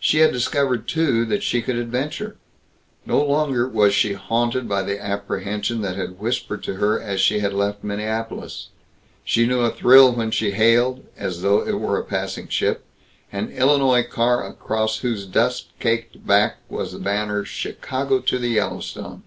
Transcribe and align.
She 0.00 0.20
had 0.20 0.32
discovered, 0.32 0.88
too, 0.88 1.26
that 1.26 1.42
she 1.42 1.60
could 1.60 1.76
adventure. 1.76 2.38
No 3.04 3.22
longer 3.22 3.68
was 3.68 3.92
she 3.94 4.14
haunted 4.14 4.66
by 4.66 4.82
the 4.82 4.98
apprehension 4.98 5.82
that 5.82 5.94
had 5.94 6.18
whispered 6.18 6.62
to 6.64 6.76
her 6.76 6.98
as 6.98 7.20
she 7.20 7.40
had 7.40 7.52
left 7.52 7.84
Minneapolis. 7.84 8.68
She 9.26 9.46
knew 9.46 9.60
a 9.60 9.70
thrill 9.70 10.12
when 10.14 10.30
she 10.30 10.52
hailed 10.52 11.04
as 11.18 11.42
though 11.42 11.62
it 11.66 11.78
were 11.80 11.98
a 11.98 12.02
passing 12.02 12.48
ship 12.48 12.82
an 13.30 13.50
Illinois 13.50 14.04
car 14.04 14.42
across 14.46 15.00
whose 15.00 15.26
dust 15.26 15.66
caked 15.80 16.26
back 16.26 16.56
was 16.70 16.94
a 16.94 16.98
banner 16.98 17.44
"Chicago 17.44 18.20
to 18.20 18.38
the 18.38 18.48
Yellowstone." 18.48 19.22